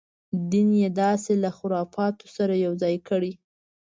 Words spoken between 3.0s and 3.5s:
کړی.